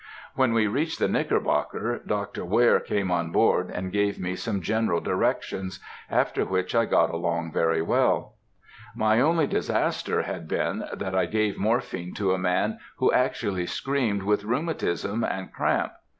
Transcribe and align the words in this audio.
When 0.33 0.53
we 0.53 0.65
reached 0.65 0.97
the 0.97 1.07
Knickerbocker, 1.07 2.01
Dr. 2.07 2.43
Ware 2.43 2.79
came 2.79 3.11
on 3.11 3.31
board, 3.31 3.69
and 3.69 3.91
gave 3.91 4.17
me 4.19 4.33
some 4.35 4.59
general 4.59 4.99
directions, 4.99 5.79
after 6.09 6.43
which 6.43 6.73
I 6.73 6.85
got 6.85 7.11
along 7.11 7.51
very 7.51 7.83
well; 7.83 8.33
my 8.95 9.19
only 9.21 9.45
disaster 9.45 10.23
had 10.23 10.47
been 10.47 10.85
that 10.91 11.13
I 11.13 11.27
gave 11.27 11.55
morphine 11.59 12.15
to 12.15 12.33
a 12.33 12.39
man 12.39 12.79
who 12.97 13.13
actually 13.13 13.67
screamed 13.67 14.23
with 14.23 14.43
rheumatism 14.43 15.23
and 15.23 15.53
cramp. 15.53 15.93